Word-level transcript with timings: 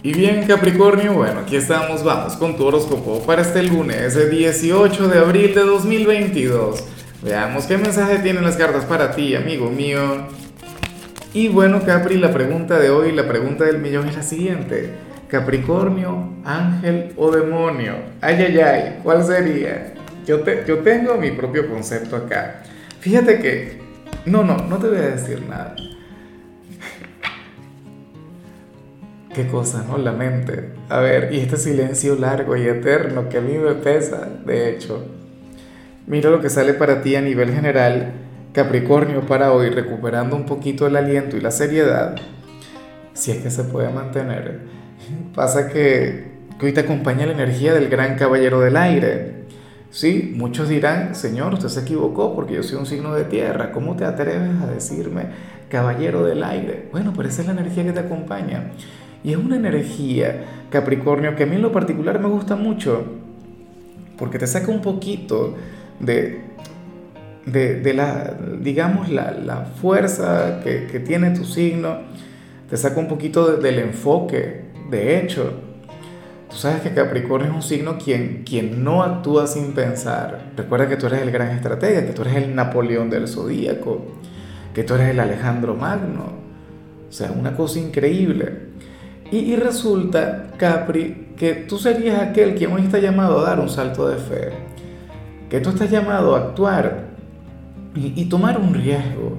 Y 0.00 0.12
bien 0.12 0.46
Capricornio, 0.46 1.12
bueno, 1.12 1.40
aquí 1.40 1.56
estamos, 1.56 2.04
vamos 2.04 2.34
con 2.34 2.56
tu 2.56 2.64
horóscopo 2.64 3.20
para 3.26 3.42
este 3.42 3.64
lunes, 3.64 4.14
el 4.14 4.30
18 4.30 5.08
de 5.08 5.18
abril 5.18 5.52
de 5.52 5.62
2022. 5.62 6.84
Veamos 7.24 7.66
qué 7.66 7.76
mensaje 7.78 8.20
tienen 8.20 8.44
las 8.44 8.56
cartas 8.56 8.84
para 8.84 9.10
ti, 9.10 9.34
amigo 9.34 9.70
mío. 9.70 10.28
Y 11.34 11.48
bueno, 11.48 11.82
Capri, 11.84 12.16
la 12.16 12.32
pregunta 12.32 12.78
de 12.78 12.90
hoy, 12.90 13.10
la 13.10 13.26
pregunta 13.26 13.64
del 13.64 13.78
millón 13.78 14.08
es 14.08 14.14
la 14.14 14.22
siguiente. 14.22 14.94
Capricornio, 15.26 16.32
ángel 16.44 17.12
o 17.16 17.32
demonio. 17.32 17.94
Ay, 18.20 18.36
ay, 18.36 18.60
ay, 18.60 19.00
¿cuál 19.02 19.24
sería? 19.24 19.94
Yo, 20.24 20.40
te, 20.42 20.64
yo 20.64 20.78
tengo 20.78 21.16
mi 21.16 21.32
propio 21.32 21.68
concepto 21.68 22.14
acá. 22.14 22.62
Fíjate 23.00 23.40
que... 23.40 23.88
No, 24.26 24.44
no, 24.44 24.58
no 24.58 24.76
te 24.78 24.88
voy 24.88 24.98
a 24.98 25.10
decir 25.10 25.42
nada. 25.48 25.74
Qué 29.34 29.46
cosa, 29.46 29.84
¿no? 29.88 29.98
La 29.98 30.12
mente. 30.12 30.70
A 30.88 31.00
ver, 31.00 31.32
y 31.32 31.40
este 31.40 31.56
silencio 31.56 32.16
largo 32.16 32.56
y 32.56 32.66
eterno 32.66 33.28
que 33.28 33.38
a 33.38 33.40
mí 33.40 33.54
me 33.58 33.74
pesa, 33.74 34.28
de 34.44 34.70
hecho. 34.70 35.04
Mira 36.06 36.30
lo 36.30 36.40
que 36.40 36.48
sale 36.48 36.72
para 36.74 37.02
ti 37.02 37.14
a 37.16 37.20
nivel 37.20 37.52
general, 37.52 38.12
Capricornio, 38.52 39.26
para 39.26 39.52
hoy, 39.52 39.68
recuperando 39.68 40.34
un 40.34 40.46
poquito 40.46 40.86
el 40.86 40.96
aliento 40.96 41.36
y 41.36 41.40
la 41.40 41.50
seriedad, 41.50 42.16
si 43.12 43.30
es 43.30 43.38
que 43.38 43.50
se 43.50 43.64
puede 43.64 43.90
mantener. 43.90 44.60
Pasa 45.34 45.68
que, 45.68 46.32
que 46.58 46.66
hoy 46.66 46.72
te 46.72 46.80
acompaña 46.80 47.26
la 47.26 47.32
energía 47.32 47.74
del 47.74 47.88
gran 47.90 48.16
caballero 48.16 48.60
del 48.60 48.76
aire. 48.76 49.44
Sí, 49.90 50.32
muchos 50.34 50.68
dirán, 50.68 51.14
Señor, 51.14 51.54
usted 51.54 51.68
se 51.68 51.80
equivocó 51.80 52.34
porque 52.34 52.54
yo 52.54 52.62
soy 52.62 52.78
un 52.78 52.86
signo 52.86 53.14
de 53.14 53.24
tierra. 53.24 53.70
¿Cómo 53.72 53.94
te 53.94 54.04
atreves 54.04 54.62
a 54.62 54.66
decirme 54.66 55.26
caballero 55.68 56.24
del 56.24 56.42
aire? 56.42 56.88
Bueno, 56.90 57.12
pero 57.16 57.28
esa 57.28 57.42
es 57.42 57.46
la 57.46 57.52
energía 57.52 57.84
que 57.84 57.92
te 57.92 58.00
acompaña. 58.00 58.70
Y 59.24 59.32
es 59.32 59.36
una 59.36 59.56
energía, 59.56 60.44
Capricornio, 60.70 61.34
que 61.34 61.42
a 61.42 61.46
mí 61.46 61.56
en 61.56 61.62
lo 61.62 61.72
particular 61.72 62.20
me 62.20 62.28
gusta 62.28 62.56
mucho, 62.56 63.04
porque 64.16 64.38
te 64.38 64.46
saca 64.46 64.70
un 64.70 64.80
poquito 64.80 65.56
de, 66.00 66.40
de, 67.46 67.94
la, 67.94 68.36
digamos, 68.60 69.08
la, 69.08 69.66
fuerza 69.80 70.60
que, 70.62 71.00
tiene 71.00 71.30
tu 71.30 71.44
signo, 71.44 71.98
te 72.68 72.76
saca 72.76 73.00
un 73.00 73.08
poquito 73.08 73.56
del 73.56 73.78
enfoque. 73.78 74.68
De 74.90 75.18
hecho, 75.18 75.52
tú 76.50 76.56
sabes 76.56 76.82
que 76.82 76.92
Capricornio 76.92 77.50
es 77.50 77.54
un 77.54 77.62
signo 77.62 77.98
quien, 77.98 78.44
quien 78.44 78.84
no 78.84 79.02
actúa 79.02 79.46
sin 79.46 79.72
pensar. 79.72 80.52
Recuerda 80.56 80.88
que 80.88 80.96
tú 80.96 81.06
eres 81.06 81.22
el 81.22 81.30
gran 81.30 81.50
estratega, 81.50 82.06
que 82.06 82.12
tú 82.12 82.22
eres 82.22 82.36
el 82.36 82.54
Napoleón 82.54 83.10
del 83.10 83.28
zodíaco, 83.28 84.06
que 84.74 84.84
tú 84.84 84.94
eres 84.94 85.10
el 85.10 85.20
Alejandro 85.20 85.74
Magno. 85.74 86.38
O 87.08 87.12
sea, 87.12 87.32
una 87.32 87.56
cosa 87.56 87.78
increíble. 87.78 88.67
Y, 89.30 89.56
resulta, 89.56 90.52
Capri, 90.56 91.34
que 91.36 91.52
tú 91.52 91.76
serías 91.78 92.20
aquel 92.20 92.54
quien 92.54 92.72
hoy 92.72 92.82
está 92.82 92.98
llamado 92.98 93.40
a 93.40 93.42
dar 93.42 93.60
un 93.60 93.68
salto 93.68 94.08
de 94.08 94.16
fe, 94.16 94.52
que 95.50 95.60
tú 95.60 95.68
estás 95.68 95.90
llamado 95.90 96.34
a 96.34 96.38
actuar 96.38 97.08
y, 97.94 98.24
tomar 98.26 98.58
un 98.58 98.72
riesgo. 98.72 99.36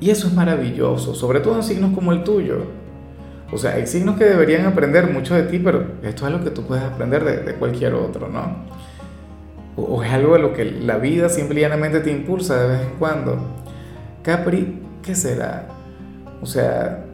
Y 0.00 0.10
eso 0.10 0.28
es 0.28 0.34
maravilloso, 0.34 1.14
sobre 1.14 1.40
todo 1.40 1.56
en 1.56 1.64
signos 1.64 1.92
como 1.94 2.12
el 2.12 2.24
tuyo. 2.24 2.64
O 3.52 3.58
sea, 3.58 3.72
hay 3.72 3.86
signos 3.86 4.16
que 4.16 4.24
deberían 4.24 4.64
aprender 4.64 5.12
mucho 5.12 5.34
de 5.34 5.42
ti, 5.42 5.58
pero 5.58 5.80
esto 6.02 6.26
es 6.26 6.32
algo 6.32 6.44
que 6.44 6.50
tú 6.50 6.62
puedes 6.62 6.84
aprender 6.84 7.44
de, 7.44 7.54
cualquier 7.54 7.94
otro, 7.94 8.28
¿no? 8.28 8.64
O, 9.76 9.82
o, 9.82 10.02
es 10.02 10.12
algo 10.12 10.34
de 10.34 10.40
lo 10.40 10.54
que 10.54 10.64
la 10.64 10.96
vida 10.96 11.28
simplemente 11.28 12.00
te 12.00 12.10
impulsa 12.10 12.62
de 12.62 12.68
vez 12.68 12.80
en 12.82 12.98
cuando. 12.98 13.38
Capri, 14.22 14.80
¿qué 15.02 15.14
será? 15.14 15.66
O 16.40 16.46
sea, 16.46 17.07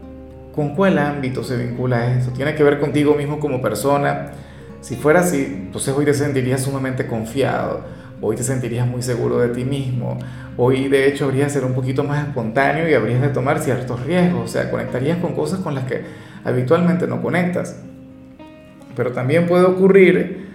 ¿Con 0.55 0.77
cuál 0.77 0.99
ámbito 0.99 1.43
se 1.43 1.57
vincula 1.57 2.17
esto? 2.17 2.31
¿Tiene 2.31 2.55
que 2.55 2.63
ver 2.63 2.79
contigo 2.79 3.17
mismo 3.17 3.41
como 3.41 3.61
persona? 3.61 4.31
Si 4.83 4.95
fuera 4.95 5.21
así, 5.21 5.45
entonces 5.67 5.93
hoy 5.97 6.05
te 6.05 6.15
sentirías 6.15 6.63
sumamente 6.63 7.09
confiado, 7.09 7.81
hoy 8.21 8.37
te 8.37 8.45
sentirías 8.45 8.87
muy 8.87 9.03
seguro 9.03 9.39
de 9.41 9.49
ti 9.49 9.65
mismo, 9.65 10.17
hoy 10.57 10.87
de 10.89 11.09
hecho 11.09 11.25
habrías 11.25 11.49
de 11.49 11.61
ser 11.61 11.69
un 11.69 11.75
poquito 11.75 12.05
más 12.05 12.29
espontáneo 12.29 12.89
y 12.89 12.95
habrías 12.95 13.21
de 13.21 13.31
tomar 13.31 13.59
ciertos 13.59 14.05
riesgos, 14.05 14.45
o 14.45 14.47
sea, 14.47 14.71
conectarías 14.71 15.19
con 15.19 15.35
cosas 15.35 15.59
con 15.59 15.75
las 15.75 15.85
que 15.87 16.03
habitualmente 16.45 17.09
no 17.09 17.21
conectas. 17.21 17.81
Pero 18.95 19.11
también 19.11 19.47
puede 19.47 19.65
ocurrir, 19.65 20.51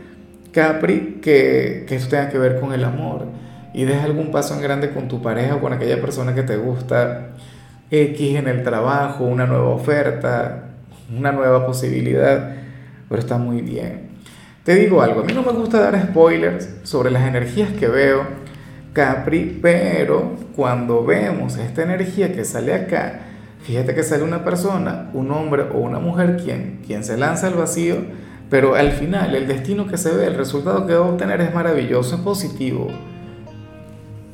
Capri, 0.53 1.19
que, 1.21 1.83
que 1.87 1.95
esto 1.95 2.11
tenga 2.11 2.29
que 2.29 2.37
ver 2.37 2.61
con 2.61 2.71
el 2.71 2.85
amor 2.85 3.25
y 3.73 3.83
des 3.83 4.01
algún 4.01 4.31
paso 4.31 4.53
en 4.53 4.61
grande 4.61 4.91
con 4.91 5.09
tu 5.09 5.21
pareja 5.21 5.55
o 5.55 5.59
con 5.59 5.73
aquella 5.73 5.99
persona 5.99 6.33
que 6.33 6.43
te 6.43 6.55
gusta 6.55 7.31
X 7.91 8.35
en 8.35 8.47
el 8.47 8.63
trabajo, 8.63 9.23
una 9.23 9.47
nueva 9.47 9.69
oferta, 9.69 10.69
una 11.15 11.31
nueva 11.31 11.65
posibilidad, 11.65 12.55
pero 13.07 13.19
está 13.19 13.37
muy 13.37 13.61
bien. 13.61 14.09
Te 14.63 14.75
digo 14.75 15.01
algo, 15.01 15.21
a 15.21 15.23
mí 15.23 15.33
no 15.33 15.41
me 15.41 15.53
gusta 15.53 15.79
dar 15.79 15.99
spoilers 16.09 16.69
sobre 16.83 17.09
las 17.09 17.27
energías 17.27 17.71
que 17.71 17.87
veo, 17.87 18.23
Capri, 18.93 19.59
pero 19.61 20.35
cuando 20.55 21.03
vemos 21.03 21.57
esta 21.57 21.83
energía 21.83 22.33
que 22.33 22.45
sale 22.45 22.73
acá, 22.73 23.21
fíjate 23.63 23.95
que 23.95 24.03
sale 24.03 24.23
una 24.23 24.43
persona, 24.43 25.09
un 25.13 25.31
hombre 25.31 25.63
o 25.73 25.79
una 25.79 25.99
mujer 25.99 26.37
quien, 26.43 26.81
quien 26.85 27.03
se 27.03 27.17
lanza 27.17 27.47
al 27.47 27.55
vacío, 27.55 27.95
pero 28.49 28.75
al 28.75 28.91
final 28.91 29.33
el 29.35 29.47
destino 29.47 29.87
que 29.87 29.97
se 29.97 30.11
ve, 30.11 30.27
el 30.27 30.35
resultado 30.35 30.85
que 30.85 30.93
va 30.93 31.05
a 31.05 31.09
obtener 31.09 31.41
es 31.41 31.53
maravilloso, 31.53 32.15
es 32.15 32.21
positivo 32.21 32.89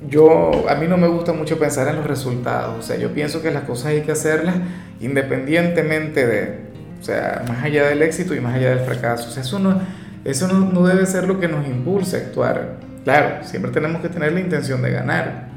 yo, 0.09 0.69
a 0.69 0.75
mí 0.75 0.88
no 0.88 0.97
me 0.97 1.07
gusta 1.07 1.33
mucho 1.33 1.57
pensar 1.57 1.88
en 1.88 1.95
los 1.97 2.06
resultados, 2.06 2.78
o 2.78 2.81
sea, 2.81 2.97
yo 2.97 3.13
pienso 3.13 3.41
que 3.41 3.51
las 3.51 3.63
cosas 3.63 3.88
hay 3.88 4.01
que 4.01 4.11
hacerlas 4.11 4.56
independientemente 5.00 6.28
de, 6.28 6.59
o 7.01 7.03
sea, 7.03 7.44
más 7.47 7.63
allá 7.63 7.88
del 7.88 8.01
éxito 8.01 8.35
y 8.35 8.39
más 8.39 8.55
allá 8.55 8.69
del 8.69 8.79
fracaso, 8.79 9.29
o 9.29 9.31
sea, 9.31 9.44
eso 9.44 9.59
no, 9.59 9.81
eso 10.23 10.47
no, 10.47 10.72
no 10.72 10.85
debe 10.85 11.05
ser 11.05 11.28
lo 11.28 11.39
que 11.39 11.47
nos 11.47 11.67
impulse 11.67 12.17
a 12.17 12.19
actuar. 12.19 12.78
Claro, 13.03 13.44
siempre 13.44 13.72
tenemos 13.72 14.01
que 14.01 14.09
tener 14.09 14.34
la 14.34 14.39
intención 14.39 14.81
de 14.81 14.89
ganar. 14.89 15.50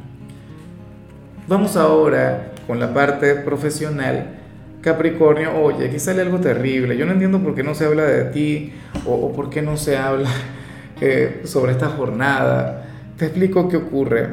Vamos 1.46 1.76
ahora 1.76 2.52
con 2.66 2.78
la 2.78 2.92
parte 2.92 3.34
profesional. 3.36 4.26
Capricornio, 4.82 5.58
oye, 5.58 5.88
aquí 5.88 5.98
sale 5.98 6.20
algo 6.20 6.38
terrible. 6.38 6.98
Yo 6.98 7.06
no 7.06 7.12
entiendo 7.12 7.40
por 7.42 7.54
qué 7.54 7.62
no 7.62 7.74
se 7.74 7.86
habla 7.86 8.02
de 8.04 8.26
ti 8.26 8.74
o, 9.06 9.14
o 9.14 9.32
por 9.32 9.48
qué 9.48 9.62
no 9.62 9.78
se 9.78 9.96
habla 9.96 10.28
eh, 11.00 11.40
sobre 11.44 11.72
esta 11.72 11.88
jornada. 11.88 12.87
Te 13.18 13.26
explico 13.26 13.68
qué 13.68 13.76
ocurre. 13.76 14.28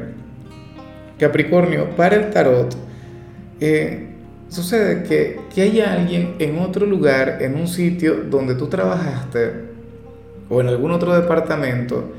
Capricornio, 1.18 1.90
para 1.96 2.16
el 2.16 2.30
tarot, 2.30 2.76
eh, 3.60 4.10
sucede 4.48 5.02
que, 5.02 5.40
que 5.52 5.62
hay 5.62 5.80
alguien 5.80 6.36
en 6.38 6.58
otro 6.58 6.86
lugar, 6.86 7.38
en 7.40 7.56
un 7.56 7.66
sitio 7.66 8.24
donde 8.30 8.54
tú 8.54 8.68
trabajaste 8.68 9.66
o 10.48 10.60
en 10.60 10.68
algún 10.68 10.92
otro 10.92 11.18
departamento, 11.18 12.12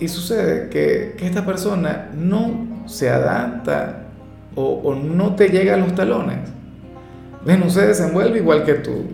y 0.00 0.08
sucede 0.08 0.68
que, 0.68 1.14
que 1.16 1.26
esta 1.26 1.46
persona 1.46 2.10
no 2.12 2.84
se 2.86 3.08
adapta 3.08 4.06
o, 4.54 4.94
no 4.94 5.36
te 5.36 5.48
llega 5.48 5.74
a 5.74 5.76
los 5.76 5.94
talones. 5.94 6.38
No 7.44 7.70
se 7.70 7.86
desenvuelve 7.86 8.38
igual 8.38 8.64
que 8.64 8.74
tú. 8.74 9.06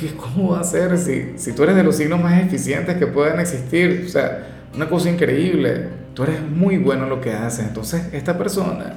¿Y 0.00 0.06
cómo 0.08 0.52
va 0.52 0.60
a 0.60 0.64
ser 0.64 0.96
si, 0.98 1.32
si 1.36 1.52
tú 1.52 1.64
eres 1.64 1.74
de 1.74 1.82
los 1.82 1.96
signos 1.96 2.22
más 2.22 2.40
eficientes 2.40 2.96
que 2.96 3.06
pueden 3.06 3.40
existir? 3.40 4.04
O 4.06 4.08
sea, 4.08 4.57
una 4.74 4.88
cosa 4.88 5.10
increíble, 5.10 5.88
tú 6.14 6.24
eres 6.24 6.40
muy 6.42 6.78
bueno 6.78 7.04
en 7.04 7.10
lo 7.10 7.20
que 7.20 7.32
haces, 7.32 7.66
entonces 7.66 8.12
esta 8.12 8.36
persona, 8.36 8.94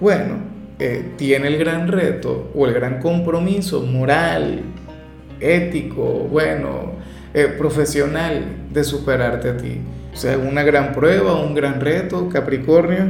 bueno, 0.00 0.36
eh, 0.78 1.12
tiene 1.16 1.48
el 1.48 1.56
gran 1.56 1.86
reto 1.88 2.50
o 2.54 2.66
el 2.66 2.74
gran 2.74 3.00
compromiso 3.00 3.82
moral, 3.82 4.62
ético, 5.40 6.02
bueno, 6.30 6.94
eh, 7.32 7.46
profesional 7.46 8.44
de 8.72 8.84
superarte 8.84 9.50
a 9.50 9.56
ti. 9.56 9.80
O 10.12 10.16
sea, 10.16 10.38
una 10.38 10.62
gran 10.62 10.92
prueba, 10.92 11.40
un 11.40 11.54
gran 11.54 11.80
reto, 11.80 12.28
Capricornio. 12.28 13.04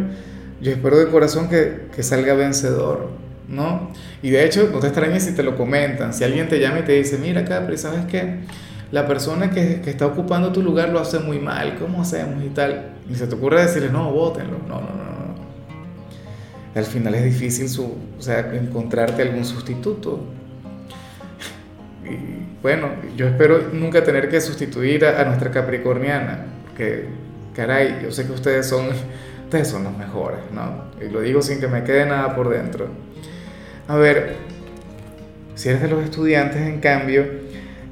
Yo 0.61 0.73
espero 0.73 0.99
de 0.99 1.09
corazón 1.09 1.49
que, 1.49 1.89
que 1.95 2.03
salga 2.03 2.35
vencedor, 2.35 3.11
¿no? 3.49 3.91
Y 4.23 4.31
de 4.31 4.45
hecho, 4.45 4.71
no 4.73 4.79
te 4.79 4.87
extrañes 4.87 5.25
si 5.25 5.35
te 5.35 5.43
lo 5.43 5.57
comentan. 5.57 6.15
Si 6.15 6.25
alguien 6.25 6.49
te 6.49 6.59
llama 6.59 6.81
y 6.81 6.83
te 6.83 6.93
dice, 6.93 7.19
mira 7.19 7.45
Capri, 7.45 7.77
¿sabes 7.77 8.07
qué? 8.07 8.41
La 8.91 9.07
persona 9.07 9.51
que, 9.51 9.81
está 9.85 10.07
ocupando 10.07 10.53
tu 10.53 10.63
lugar 10.63 10.91
lo 10.91 11.01
hace 11.01 11.19
muy 11.19 11.39
mal, 11.39 11.77
¿cómo 11.79 12.03
hacemos 12.03 12.45
y 12.45 12.49
tal? 12.49 12.93
Ni 13.09 13.17
se 13.17 13.27
te 13.27 13.35
ocurre 13.35 13.63
decirle, 13.63 13.91
no, 13.91 14.11
bótenlo, 14.11 14.59
no, 14.69 14.81
no, 14.81 14.89
no, 14.89 15.05
no. 15.05 15.35
Al 16.75 16.85
final 16.85 17.15
es 17.15 17.25
difícil 17.25 17.69
su, 17.69 17.85
o 17.85 18.23
sea, 18.23 18.55
encontrarte 18.55 19.23
algún 19.23 19.45
sustituto. 19.45 20.21
Y 22.05 22.61
bueno, 22.63 22.89
yo 23.17 23.27
espero 23.27 23.69
nunca 23.73 24.03
tener 24.05 24.29
que 24.29 24.41
sustituir 24.41 25.05
a, 25.07 25.25
nuestra 25.25 25.51
capricorniana, 25.51 26.47
porque, 26.65 27.07
caray, 27.55 28.01
yo 28.03 28.11
sé 28.11 28.27
que 28.27 28.33
ustedes 28.33 28.67
son, 28.69 28.87
ustedes 29.45 29.69
son 29.69 29.85
los 29.85 29.97
mejores, 29.97 30.41
¿no? 30.53 30.85
Y 31.05 31.11
lo 31.11 31.21
digo 31.21 31.43
sin 31.43 31.61
que 31.61 31.69
me 31.69 31.85
quede 31.85 32.07
nada 32.07 32.35
por 32.35 32.49
dentro. 32.49 32.89
A 33.87 33.97
ver, 33.97 34.37
si 35.55 35.69
eres 35.69 35.83
de 35.83 35.89
los 35.89 36.03
estudiantes, 36.03 36.61
en 36.63 36.81
cambio, 36.81 37.44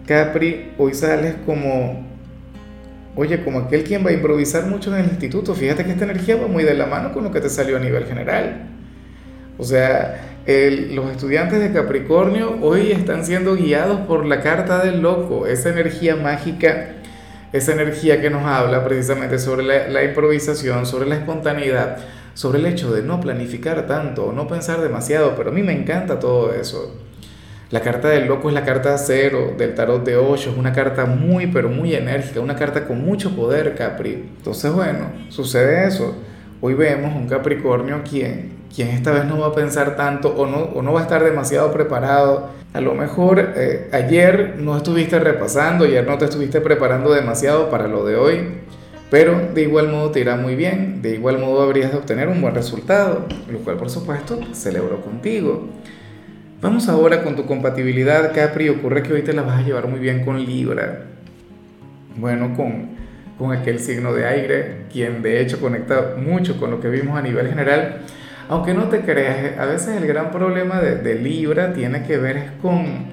Capri, 0.06 0.72
hoy 0.78 0.94
sales 0.94 1.36
como, 1.46 2.04
oye, 3.14 3.44
como 3.44 3.60
aquel 3.60 3.84
quien 3.84 4.04
va 4.04 4.10
a 4.10 4.12
improvisar 4.12 4.66
mucho 4.66 4.94
en 4.94 5.04
el 5.04 5.10
instituto. 5.10 5.54
Fíjate 5.54 5.84
que 5.84 5.92
esta 5.92 6.04
energía 6.04 6.36
va 6.36 6.48
muy 6.48 6.64
de 6.64 6.74
la 6.74 6.86
mano 6.86 7.12
con 7.12 7.24
lo 7.24 7.30
que 7.30 7.40
te 7.40 7.48
salió 7.48 7.76
a 7.76 7.80
nivel 7.80 8.04
general. 8.06 8.68
O 9.58 9.64
sea, 9.64 10.38
los 10.46 11.10
estudiantes 11.10 11.60
de 11.60 11.72
Capricornio 11.72 12.58
hoy 12.62 12.90
están 12.90 13.24
siendo 13.24 13.54
guiados 13.54 14.00
por 14.00 14.26
la 14.26 14.40
carta 14.40 14.82
del 14.84 15.00
loco, 15.02 15.46
esa 15.46 15.68
energía 15.68 16.16
mágica, 16.16 16.96
esa 17.52 17.72
energía 17.72 18.20
que 18.20 18.30
nos 18.30 18.44
habla 18.44 18.84
precisamente 18.84 19.38
sobre 19.38 19.62
la, 19.62 19.88
la 19.88 20.02
improvisación, 20.02 20.84
sobre 20.84 21.08
la 21.08 21.16
espontaneidad, 21.16 21.98
sobre 22.34 22.58
el 22.58 22.66
hecho 22.66 22.92
de 22.92 23.02
no 23.02 23.20
planificar 23.20 23.86
tanto, 23.86 24.32
no 24.32 24.48
pensar 24.48 24.80
demasiado, 24.80 25.36
pero 25.36 25.50
a 25.50 25.52
mí 25.52 25.62
me 25.62 25.72
encanta 25.72 26.18
todo 26.18 26.52
eso. 26.52 26.98
La 27.72 27.80
carta 27.80 28.10
del 28.10 28.26
loco 28.26 28.50
es 28.50 28.54
la 28.54 28.66
carta 28.66 28.98
cero 28.98 29.54
del 29.56 29.74
tarot 29.74 30.04
de 30.04 30.18
8, 30.18 30.50
es 30.50 30.56
una 30.58 30.74
carta 30.74 31.06
muy, 31.06 31.46
pero 31.46 31.70
muy 31.70 31.94
enérgica, 31.94 32.38
una 32.40 32.54
carta 32.54 32.86
con 32.86 33.02
mucho 33.02 33.34
poder, 33.34 33.74
Capri. 33.74 34.28
Entonces, 34.36 34.70
bueno, 34.70 35.06
sucede 35.30 35.88
eso. 35.88 36.14
Hoy 36.60 36.74
vemos 36.74 37.16
un 37.16 37.26
Capricornio 37.26 38.02
quien, 38.06 38.52
quien 38.76 38.88
esta 38.88 39.10
vez 39.12 39.24
no 39.24 39.38
va 39.38 39.46
a 39.46 39.54
pensar 39.54 39.96
tanto 39.96 40.36
o 40.36 40.44
no, 40.44 40.58
o 40.58 40.82
no 40.82 40.92
va 40.92 41.00
a 41.00 41.04
estar 41.04 41.24
demasiado 41.24 41.72
preparado. 41.72 42.50
A 42.74 42.82
lo 42.82 42.92
mejor 42.92 43.54
eh, 43.56 43.88
ayer 43.90 44.56
no 44.58 44.76
estuviste 44.76 45.18
repasando, 45.18 45.86
ayer 45.86 46.06
no 46.06 46.18
te 46.18 46.26
estuviste 46.26 46.60
preparando 46.60 47.10
demasiado 47.14 47.70
para 47.70 47.88
lo 47.88 48.04
de 48.04 48.16
hoy, 48.16 48.48
pero 49.10 49.48
de 49.54 49.62
igual 49.62 49.88
modo 49.88 50.10
te 50.10 50.20
irá 50.20 50.36
muy 50.36 50.56
bien, 50.56 51.00
de 51.00 51.14
igual 51.14 51.38
modo 51.38 51.62
habrías 51.62 51.90
de 51.90 51.96
obtener 51.96 52.28
un 52.28 52.42
buen 52.42 52.54
resultado, 52.54 53.26
lo 53.50 53.60
cual 53.60 53.78
por 53.78 53.88
supuesto 53.88 54.38
celebro 54.52 55.00
contigo. 55.00 55.70
Vamos 56.62 56.88
ahora 56.88 57.24
con 57.24 57.34
tu 57.34 57.44
compatibilidad, 57.44 58.32
Capri. 58.32 58.68
Ocurre 58.68 59.02
que 59.02 59.12
hoy 59.12 59.22
te 59.22 59.32
la 59.32 59.42
vas 59.42 59.58
a 59.58 59.66
llevar 59.66 59.88
muy 59.88 59.98
bien 59.98 60.24
con 60.24 60.40
Libra. 60.40 61.06
Bueno, 62.14 62.54
con, 62.56 62.90
con 63.36 63.50
aquel 63.50 63.80
signo 63.80 64.12
de 64.12 64.28
aire, 64.28 64.84
quien 64.92 65.22
de 65.22 65.40
hecho 65.40 65.60
conecta 65.60 66.14
mucho 66.16 66.60
con 66.60 66.70
lo 66.70 66.78
que 66.78 66.88
vimos 66.88 67.18
a 67.18 67.22
nivel 67.22 67.48
general. 67.48 68.02
Aunque 68.48 68.74
no 68.74 68.84
te 68.84 69.00
creas, 69.00 69.58
a 69.58 69.64
veces 69.64 69.96
el 69.96 70.06
gran 70.06 70.30
problema 70.30 70.78
de, 70.78 70.98
de 70.98 71.16
Libra 71.16 71.72
tiene 71.72 72.04
que 72.04 72.16
ver 72.16 72.52
con, 72.62 73.06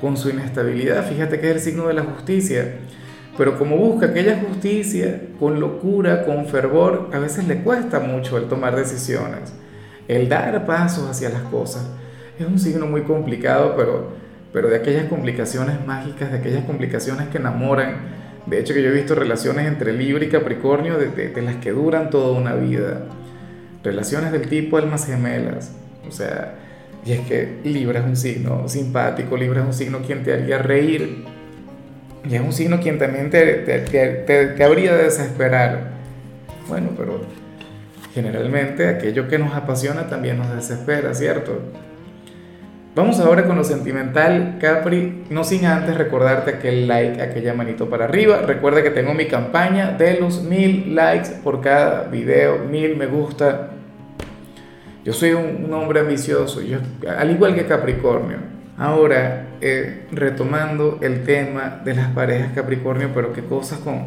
con 0.00 0.16
su 0.16 0.30
inestabilidad. 0.30 1.08
Fíjate 1.08 1.38
que 1.38 1.50
es 1.50 1.54
el 1.54 1.60
signo 1.60 1.86
de 1.86 1.94
la 1.94 2.02
justicia. 2.02 2.78
Pero 3.36 3.56
como 3.60 3.76
busca 3.76 4.06
aquella 4.06 4.40
justicia 4.40 5.20
con 5.38 5.60
locura, 5.60 6.24
con 6.24 6.46
fervor, 6.46 7.10
a 7.12 7.20
veces 7.20 7.46
le 7.46 7.58
cuesta 7.62 8.00
mucho 8.00 8.38
el 8.38 8.48
tomar 8.48 8.74
decisiones, 8.74 9.54
el 10.08 10.28
dar 10.28 10.66
pasos 10.66 11.08
hacia 11.08 11.28
las 11.28 11.42
cosas 11.42 11.88
es 12.38 12.46
un 12.48 12.58
signo 12.58 12.86
muy 12.86 13.02
complicado, 13.02 13.74
pero, 13.76 14.12
pero 14.52 14.68
de 14.68 14.76
aquellas 14.76 15.06
complicaciones 15.06 15.84
mágicas, 15.86 16.30
de 16.30 16.38
aquellas 16.38 16.64
complicaciones 16.64 17.28
que 17.28 17.38
enamoran. 17.38 18.18
De 18.46 18.58
hecho, 18.58 18.72
que 18.74 18.82
yo 18.82 18.88
he 18.88 18.92
visto 18.92 19.14
relaciones 19.14 19.66
entre 19.66 19.92
Libra 19.92 20.24
y 20.24 20.28
Capricornio 20.28 20.96
de, 20.96 21.42
las 21.42 21.56
que 21.56 21.72
duran 21.72 22.10
toda 22.10 22.38
una 22.38 22.54
vida. 22.54 23.02
Relaciones 23.82 24.32
del 24.32 24.48
tipo 24.48 24.76
almas 24.76 25.06
gemelas. 25.06 25.72
O 26.08 26.12
sea, 26.12 26.54
y 27.04 27.12
es 27.12 27.20
que 27.20 27.58
Libra 27.64 28.00
es 28.00 28.06
un 28.06 28.16
signo 28.16 28.68
simpático, 28.68 29.36
Libra 29.36 29.60
es 29.60 29.66
un 29.66 29.74
signo 29.74 29.98
quien 30.00 30.22
te 30.22 30.32
haría 30.32 30.58
reír. 30.58 31.24
Y 32.28 32.34
es 32.34 32.40
un 32.40 32.52
signo 32.52 32.80
quien 32.80 32.98
también 32.98 33.30
te, 33.30 33.54
te, 33.58 33.80
te, 33.80 34.46
te 34.46 34.64
habría 34.64 34.94
de 34.96 35.04
desesperar. 35.04 35.90
Bueno, 36.68 36.90
pero 36.96 37.20
generalmente 38.14 38.88
aquello 38.88 39.28
que 39.28 39.38
nos 39.38 39.54
apasiona 39.54 40.08
también 40.08 40.38
nos 40.38 40.54
desespera, 40.54 41.14
¿cierto? 41.14 41.60
Vamos 42.94 43.20
ahora 43.20 43.46
con 43.46 43.56
lo 43.56 43.64
sentimental, 43.64 44.56
Capri, 44.60 45.24
no 45.30 45.44
sin 45.44 45.66
antes 45.66 45.96
recordarte 45.96 46.52
aquel 46.52 46.88
like, 46.88 47.20
aquella 47.22 47.54
manito 47.54 47.88
para 47.88 48.06
arriba. 48.06 48.38
Recuerda 48.38 48.82
que 48.82 48.90
tengo 48.90 49.14
mi 49.14 49.26
campaña 49.26 49.92
de 49.92 50.18
los 50.18 50.42
mil 50.42 50.94
likes 50.94 51.30
por 51.44 51.60
cada 51.60 52.04
video, 52.04 52.58
mil 52.58 52.96
me 52.96 53.06
gusta. 53.06 53.70
Yo 55.04 55.12
soy 55.12 55.32
un, 55.32 55.72
hombre 55.72 56.00
ambicioso, 56.00 56.60
yo, 56.60 56.78
al 57.08 57.30
igual 57.30 57.54
que 57.54 57.66
Capricornio. 57.66 58.38
Ahora, 58.76 59.46
eh, 59.60 60.06
retomando 60.10 60.98
el 61.00 61.24
tema 61.24 61.80
de 61.84 61.94
las 61.94 62.08
parejas 62.08 62.52
Capricornio, 62.54 63.10
pero 63.14 63.32
qué 63.32 63.44
cosas 63.44 63.78
con, 63.78 64.06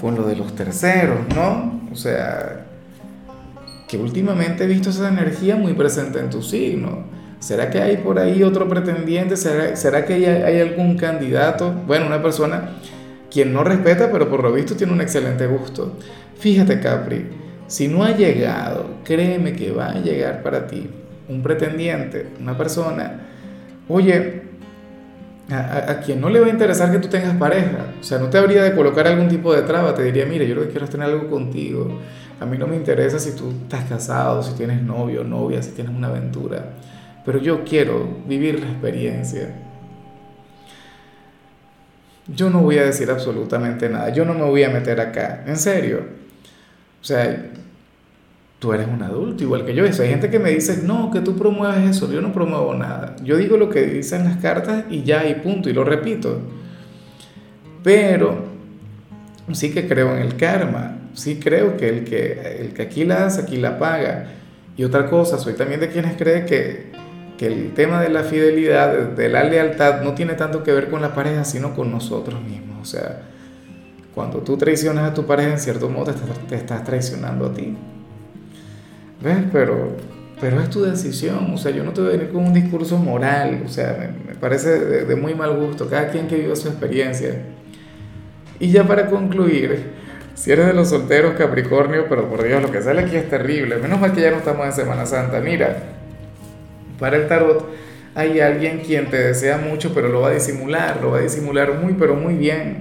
con 0.00 0.16
lo 0.16 0.24
de 0.24 0.36
los 0.36 0.54
terceros, 0.56 1.18
¿no? 1.34 1.82
O 1.92 1.94
sea, 1.94 2.64
que 3.86 3.96
últimamente 3.96 4.64
he 4.64 4.66
visto 4.66 4.90
esa 4.90 5.08
energía 5.08 5.56
muy 5.56 5.74
presente 5.74 6.18
en 6.18 6.30
tu 6.30 6.42
signo 6.42 7.14
¿Será 7.44 7.68
que 7.68 7.78
hay 7.78 7.98
por 7.98 8.18
ahí 8.18 8.42
otro 8.42 8.66
pretendiente? 8.70 9.36
¿Será, 9.36 10.06
que 10.06 10.14
hay, 10.14 10.60
algún 10.62 10.96
candidato? 10.96 11.74
Bueno, 11.86 12.06
una 12.06 12.22
persona 12.22 12.70
quien 13.30 13.52
no 13.52 13.62
respeta, 13.62 14.10
pero 14.10 14.30
por 14.30 14.42
lo 14.42 14.50
visto 14.50 14.76
tiene 14.76 14.94
un 14.94 15.02
excelente 15.02 15.46
gusto. 15.46 15.98
Fíjate, 16.38 16.80
Capri, 16.80 17.26
si 17.66 17.86
no 17.86 18.02
ha 18.02 18.12
llegado, 18.12 18.86
créeme 19.04 19.52
que 19.52 19.72
va 19.72 19.90
a 19.90 20.00
llegar 20.00 20.42
para 20.42 20.66
ti 20.66 20.88
un 21.28 21.42
pretendiente, 21.42 22.28
una 22.40 22.56
persona, 22.56 23.26
oye, 23.88 24.44
a, 25.50 25.90
a, 25.90 26.00
quien 26.00 26.22
no 26.22 26.30
le 26.30 26.40
va 26.40 26.46
a 26.46 26.50
interesar 26.50 26.90
que 26.92 26.98
tú 26.98 27.08
tengas 27.08 27.36
pareja, 27.36 27.92
o 28.00 28.02
sea, 28.02 28.18
no 28.18 28.30
te 28.30 28.38
habría 28.38 28.62
de 28.62 28.74
colocar 28.74 29.06
algún 29.06 29.28
tipo 29.28 29.52
de 29.54 29.60
traba, 29.60 29.94
te 29.94 30.02
diría, 30.02 30.24
mire, 30.24 30.48
yo 30.48 30.54
lo 30.54 30.62
que 30.62 30.68
quiero 30.68 30.86
es 30.86 30.90
tener 30.90 31.10
algo 31.10 31.28
contigo, 31.28 32.00
a 32.40 32.46
mí 32.46 32.56
no 32.56 32.66
me 32.66 32.76
interesa 32.76 33.18
si 33.18 33.32
tú 33.32 33.50
estás 33.64 33.84
casado, 33.84 34.42
si 34.42 34.54
tienes 34.54 34.80
novio, 34.80 35.24
novia, 35.24 35.62
si 35.62 35.72
tienes 35.72 35.94
una 35.94 36.08
aventura 36.08 36.70
pero 37.24 37.38
yo 37.38 37.64
quiero 37.64 38.08
vivir 38.26 38.60
la 38.60 38.66
experiencia. 38.66 39.54
Yo 42.26 42.50
no 42.50 42.60
voy 42.60 42.78
a 42.78 42.84
decir 42.84 43.10
absolutamente 43.10 43.88
nada, 43.88 44.08
yo 44.10 44.24
no 44.24 44.34
me 44.34 44.42
voy 44.42 44.62
a 44.62 44.70
meter 44.70 45.00
acá, 45.00 45.44
en 45.46 45.56
serio. 45.56 46.00
O 47.00 47.04
sea, 47.04 47.50
tú 48.58 48.72
eres 48.72 48.88
un 48.88 49.02
adulto 49.02 49.42
igual 49.42 49.66
que 49.66 49.74
yo. 49.74 49.84
Eso. 49.84 50.02
Hay 50.02 50.08
gente 50.08 50.30
que 50.30 50.38
me 50.38 50.50
dice, 50.50 50.80
no, 50.84 51.10
que 51.10 51.20
tú 51.20 51.36
promueves 51.36 51.96
eso, 51.96 52.10
yo 52.10 52.22
no 52.22 52.32
promuevo 52.32 52.74
nada. 52.74 53.14
Yo 53.22 53.36
digo 53.36 53.58
lo 53.58 53.68
que 53.68 53.82
dicen 53.82 54.24
las 54.24 54.38
cartas 54.38 54.84
y 54.88 55.02
ya, 55.02 55.28
y 55.28 55.34
punto, 55.34 55.68
y 55.68 55.74
lo 55.74 55.84
repito. 55.84 56.40
Pero 57.82 58.44
sí 59.52 59.70
que 59.70 59.86
creo 59.86 60.16
en 60.16 60.22
el 60.22 60.36
karma, 60.36 60.96
sí 61.12 61.38
creo 61.38 61.76
que 61.76 61.90
el 61.90 62.04
que, 62.04 62.58
el 62.60 62.72
que 62.72 62.82
aquí 62.82 63.04
la 63.04 63.26
hace, 63.26 63.42
aquí 63.42 63.58
la 63.58 63.78
paga. 63.78 64.30
Y 64.78 64.84
otra 64.84 65.10
cosa, 65.10 65.36
soy 65.36 65.52
también 65.52 65.80
de 65.80 65.88
quienes 65.88 66.16
creen 66.16 66.46
que 66.46 67.03
que 67.36 67.46
el 67.46 67.74
tema 67.74 68.00
de 68.00 68.10
la 68.10 68.22
fidelidad, 68.22 68.92
de 68.92 69.28
la 69.28 69.44
lealtad, 69.44 70.02
no 70.02 70.14
tiene 70.14 70.34
tanto 70.34 70.62
que 70.62 70.72
ver 70.72 70.88
con 70.88 71.02
la 71.02 71.14
pareja, 71.14 71.44
sino 71.44 71.74
con 71.74 71.90
nosotros 71.90 72.40
mismos. 72.42 72.78
O 72.80 72.84
sea, 72.84 73.22
cuando 74.14 74.38
tú 74.38 74.56
traicionas 74.56 75.10
a 75.10 75.14
tu 75.14 75.26
pareja, 75.26 75.50
en 75.50 75.58
cierto 75.58 75.88
modo 75.88 76.12
te 76.48 76.54
estás, 76.54 76.84
traicionando 76.84 77.46
a 77.46 77.52
ti. 77.52 77.76
¿Ves? 79.20 79.38
Pero, 79.52 79.96
pero 80.40 80.60
es 80.60 80.70
tu 80.70 80.82
decisión. 80.82 81.52
O 81.52 81.58
sea, 81.58 81.72
yo 81.72 81.82
no 81.82 81.92
te 81.92 82.00
voy 82.00 82.10
a 82.10 82.16
venir 82.16 82.32
con 82.32 82.44
un 82.44 82.54
discurso 82.54 82.96
moral. 82.98 83.62
O 83.64 83.68
sea, 83.68 84.14
me, 84.26 84.34
parece 84.36 84.78
de, 84.78 85.04
de, 85.04 85.16
muy 85.16 85.34
mal 85.34 85.56
gusto. 85.56 85.88
Cada 85.88 86.10
quien 86.10 86.28
que 86.28 86.36
viva 86.36 86.54
su 86.54 86.68
experiencia. 86.68 87.42
Y 88.60 88.70
ya 88.70 88.86
para 88.86 89.06
concluir, 89.06 89.92
si 90.34 90.52
eres 90.52 90.66
de 90.66 90.74
los 90.74 90.90
solteros 90.90 91.34
Capricornio, 91.34 92.06
pero 92.08 92.28
por 92.28 92.44
Dios, 92.44 92.62
lo 92.62 92.70
que 92.70 92.80
sale 92.80 93.02
aquí 93.02 93.16
es 93.16 93.28
terrible. 93.28 93.78
Menos 93.78 93.98
mal 93.98 94.12
que 94.12 94.20
ya 94.20 94.30
no 94.30 94.36
estamos 94.36 94.66
en 94.66 94.72
Semana 94.72 95.06
Santa. 95.06 95.40
Mira, 95.40 95.93
para 96.98 97.16
el 97.16 97.28
tarot 97.28 97.66
hay 98.14 98.40
alguien 98.40 98.80
quien 98.80 99.10
te 99.10 99.16
desea 99.16 99.58
mucho, 99.58 99.92
pero 99.92 100.08
lo 100.08 100.20
va 100.20 100.28
a 100.28 100.32
disimular, 100.32 101.00
lo 101.02 101.10
va 101.10 101.18
a 101.18 101.22
disimular 101.22 101.74
muy, 101.80 101.94
pero 101.94 102.14
muy 102.14 102.34
bien. 102.34 102.80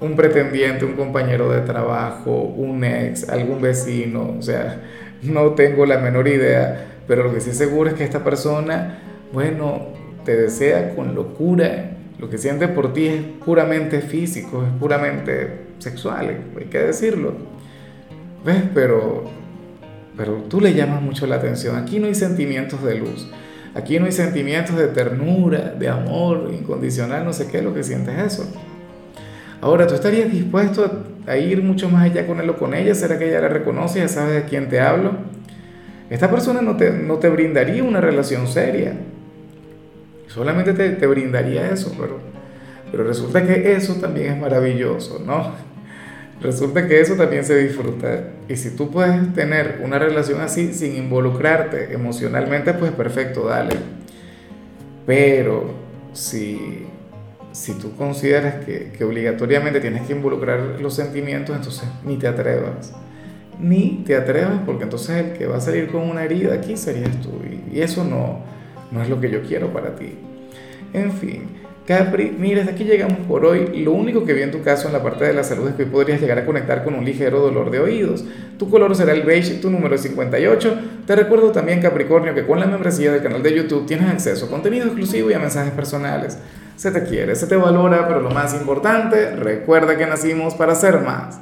Un 0.00 0.16
pretendiente, 0.16 0.84
un 0.84 0.94
compañero 0.94 1.50
de 1.50 1.60
trabajo, 1.60 2.32
un 2.32 2.82
ex, 2.84 3.28
algún 3.28 3.60
vecino, 3.60 4.34
o 4.38 4.42
sea, 4.42 4.80
no 5.22 5.50
tengo 5.52 5.86
la 5.86 5.98
menor 5.98 6.26
idea, 6.26 6.86
pero 7.06 7.22
lo 7.24 7.34
que 7.34 7.40
sí 7.40 7.52
seguro 7.52 7.90
es 7.90 7.96
que 7.96 8.04
esta 8.04 8.24
persona, 8.24 8.98
bueno, 9.32 9.88
te 10.24 10.36
desea 10.36 10.94
con 10.94 11.14
locura. 11.14 11.96
Lo 12.18 12.28
que 12.28 12.38
siente 12.38 12.68
por 12.68 12.92
ti 12.92 13.06
es 13.06 13.22
puramente 13.44 14.00
físico, 14.00 14.62
es 14.62 14.72
puramente 14.78 15.66
sexual, 15.78 16.36
hay 16.58 16.64
que 16.66 16.78
decirlo. 16.78 17.34
¿Ves? 18.44 18.62
Pero 18.74 19.24
pero 20.16 20.44
tú 20.48 20.60
le 20.60 20.74
llamas 20.74 21.02
mucho 21.02 21.26
la 21.26 21.36
atención. 21.36 21.76
Aquí 21.76 21.98
no 21.98 22.06
hay 22.06 22.14
sentimientos 22.14 22.82
de 22.82 22.96
luz. 22.96 23.30
Aquí 23.74 23.98
no 23.98 24.06
hay 24.06 24.12
sentimientos 24.12 24.76
de 24.76 24.88
ternura, 24.88 25.74
de 25.78 25.88
amor 25.88 26.50
incondicional, 26.52 27.24
no 27.24 27.32
sé 27.32 27.48
qué 27.48 27.58
es 27.58 27.64
lo 27.64 27.72
que 27.72 27.84
sientes 27.84 28.18
eso. 28.18 28.52
Ahora, 29.60 29.86
¿tú 29.86 29.94
estarías 29.94 30.30
dispuesto 30.30 31.04
a 31.26 31.36
ir 31.36 31.62
mucho 31.62 31.88
más 31.88 32.04
allá 32.04 32.26
con 32.26 32.40
él 32.40 32.50
o 32.50 32.56
con 32.56 32.74
ella? 32.74 32.94
¿Será 32.94 33.18
que 33.18 33.28
ella 33.28 33.40
la 33.40 33.48
reconoce? 33.48 34.00
¿Ya 34.00 34.08
sabes 34.08 34.34
de 34.34 34.44
quién 34.44 34.68
te 34.68 34.80
hablo? 34.80 35.12
Esta 36.08 36.28
persona 36.28 36.60
no 36.62 36.76
te, 36.76 36.90
no 36.90 37.18
te 37.18 37.28
brindaría 37.28 37.84
una 37.84 38.00
relación 38.00 38.48
seria. 38.48 38.94
Solamente 40.26 40.72
te, 40.72 40.90
te 40.90 41.06
brindaría 41.06 41.70
eso, 41.70 41.94
pero, 41.98 42.18
pero 42.90 43.04
resulta 43.04 43.46
que 43.46 43.72
eso 43.72 43.94
también 43.94 44.32
es 44.32 44.40
maravilloso, 44.40 45.22
¿no? 45.24 45.52
Resulta 46.42 46.88
que 46.88 47.00
eso 47.00 47.14
también 47.16 47.44
se 47.44 47.56
disfruta. 47.58 48.24
Y 48.48 48.56
si 48.56 48.70
tú 48.70 48.90
puedes 48.90 49.34
tener 49.34 49.80
una 49.84 49.98
relación 49.98 50.40
así 50.40 50.72
sin 50.72 50.96
involucrarte 50.96 51.92
emocionalmente, 51.92 52.72
pues 52.74 52.92
perfecto, 52.92 53.46
dale. 53.46 53.76
Pero 55.06 55.74
si, 56.12 56.86
si 57.52 57.74
tú 57.74 57.94
consideras 57.96 58.64
que, 58.64 58.92
que 58.96 59.04
obligatoriamente 59.04 59.80
tienes 59.80 60.06
que 60.06 60.14
involucrar 60.14 60.80
los 60.80 60.94
sentimientos, 60.94 61.54
entonces 61.56 61.84
ni 62.04 62.16
te 62.16 62.26
atrevas. 62.26 62.92
ni 63.58 64.02
te 64.06 64.16
atrevas 64.16 64.60
porque 64.64 64.84
entonces 64.84 65.16
el 65.16 65.32
que 65.34 65.46
va 65.46 65.58
a 65.58 65.60
salir 65.60 65.88
con 65.88 66.02
una 66.02 66.24
herida 66.24 66.54
aquí 66.54 66.76
serías 66.76 67.20
tú 67.20 67.30
y 67.70 67.80
eso 67.80 68.04
no, 68.04 68.40
no 68.90 69.02
es 69.02 69.08
lo 69.08 69.20
que 69.20 69.30
yo 69.30 69.42
quiero 69.42 69.72
para 69.72 69.94
ti. 69.94 70.14
En 70.92 71.12
fin, 71.12 71.48
Capri, 71.90 72.32
mira, 72.38 72.60
hasta 72.60 72.74
aquí 72.74 72.84
llegamos 72.84 73.18
por 73.26 73.44
hoy. 73.44 73.82
Lo 73.82 73.90
único 73.90 74.24
que 74.24 74.32
vi 74.32 74.42
en 74.42 74.52
tu 74.52 74.62
caso 74.62 74.86
en 74.86 74.92
la 74.92 75.02
parte 75.02 75.24
de 75.24 75.32
la 75.32 75.42
salud 75.42 75.70
es 75.70 75.74
que 75.74 75.86
podrías 75.86 76.20
llegar 76.20 76.38
a 76.38 76.46
conectar 76.46 76.84
con 76.84 76.94
un 76.94 77.04
ligero 77.04 77.40
dolor 77.40 77.72
de 77.72 77.80
oídos. 77.80 78.24
Tu 78.60 78.70
color 78.70 78.94
será 78.94 79.10
el 79.12 79.22
beige, 79.22 79.54
tu 79.54 79.70
número 79.70 79.96
es 79.96 80.02
58. 80.02 80.78
Te 81.04 81.16
recuerdo 81.16 81.50
también, 81.50 81.82
Capricornio, 81.82 82.32
que 82.32 82.46
con 82.46 82.60
la 82.60 82.66
membresía 82.66 83.10
del 83.10 83.24
canal 83.24 83.42
de 83.42 83.56
YouTube 83.56 83.86
tienes 83.86 84.08
acceso 84.08 84.46
a 84.46 84.48
contenido 84.48 84.86
exclusivo 84.86 85.32
y 85.32 85.34
a 85.34 85.40
mensajes 85.40 85.72
personales. 85.72 86.38
Se 86.76 86.92
te 86.92 87.02
quiere, 87.02 87.34
se 87.34 87.48
te 87.48 87.56
valora, 87.56 88.06
pero 88.06 88.20
lo 88.20 88.30
más 88.30 88.54
importante, 88.54 89.34
recuerda 89.34 89.98
que 89.98 90.06
nacimos 90.06 90.54
para 90.54 90.76
ser 90.76 91.00
más. 91.00 91.38